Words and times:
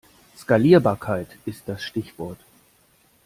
Skalierbarkeit 0.35 1.27
ist 1.45 1.69
das 1.69 1.83
Stichwort. 1.83 2.39